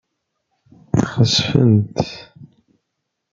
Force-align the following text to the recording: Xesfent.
Xesfent. 1.11 1.95